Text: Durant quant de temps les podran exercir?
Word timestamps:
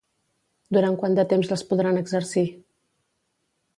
Durant 0.77 0.95
quant 1.03 1.17
de 1.19 1.25
temps 1.33 1.51
les 1.51 1.65
podran 1.73 2.01
exercir? 2.03 2.47